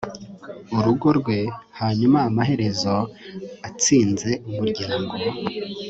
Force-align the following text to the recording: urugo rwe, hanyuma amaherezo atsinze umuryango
urugo 0.77 1.07
rwe, 1.19 1.39
hanyuma 1.79 2.19
amaherezo 2.29 2.95
atsinze 3.67 4.29
umuryango 4.49 5.13